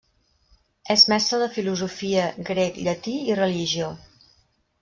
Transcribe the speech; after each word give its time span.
És 0.93 1.03
mestre 1.11 1.39
de 1.43 1.49
filosofia, 1.59 2.25
grec, 2.49 2.83
llatí 2.89 3.15
i 3.33 3.37
religió. 3.41 3.93